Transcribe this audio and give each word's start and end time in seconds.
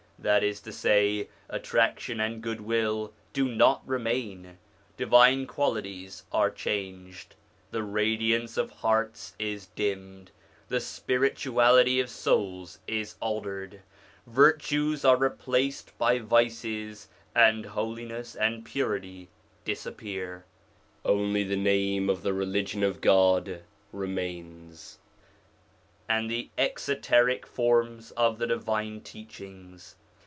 That 0.21 0.43
is 0.43 0.59
to 0.61 0.71
say, 0.71 1.29
attraction 1.49 2.19
and 2.19 2.43
goodwill 2.43 3.11
do 3.33 3.47
not 3.47 3.81
remain, 3.87 4.59
divine 4.95 5.47
qualities 5.47 6.25
are 6.31 6.51
changed, 6.51 7.33
the 7.71 7.81
radiance 7.81 8.55
of 8.55 8.69
hearts 8.69 9.33
is 9.39 9.65
dimmed, 9.69 10.29
the 10.67 10.79
spirituality 10.79 11.99
of 11.99 12.07
souls 12.07 12.77
is 12.85 13.15
altered, 13.19 13.81
virtues 14.27 15.03
are 15.03 15.17
replaced 15.17 15.97
by 15.97 16.19
vices, 16.19 17.07
and 17.33 17.65
holiness 17.65 18.35
and 18.35 18.63
purity 18.63 19.27
disappear. 19.65 20.45
Only 21.03 21.43
the 21.43 21.57
name 21.57 22.11
of 22.11 22.21
the 22.21 22.33
Religion 22.35 22.83
of 22.83 23.01
God 23.01 23.63
remains, 23.91 24.99
and 26.07 26.29
the 26.29 26.51
exoteric 26.59 27.47
forms 27.47 28.11
of 28.11 28.37
the 28.37 28.45
divine 28.45 29.01
teachings. 29.01 29.95